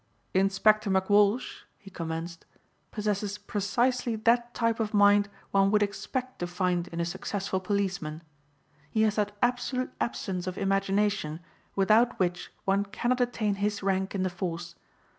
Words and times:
"Inspector 0.33 0.89
McWalsh," 0.89 1.59
he 1.77 1.91
commenced, 1.91 2.47
"possesses 2.89 3.37
precisely 3.37 4.15
that 4.15 4.55
type 4.55 4.79
of 4.79 4.95
mind 4.95 5.29
one 5.51 5.69
would 5.69 5.83
expect 5.83 6.39
to 6.39 6.47
find 6.47 6.87
in 6.87 6.99
a 6.99 7.05
successful 7.05 7.59
policeman. 7.59 8.23
He 8.89 9.03
has 9.03 9.17
that 9.17 9.37
absolute 9.43 9.93
absence 10.01 10.47
of 10.47 10.57
imagination 10.57 11.39
without 11.75 12.17
which 12.17 12.51
one 12.65 12.85
cannot 12.85 13.21
attain 13.21 13.53
his 13.61 13.83
rank 13.83 14.15
in 14.15 14.23
the 14.23 14.31
force. 14.31 14.73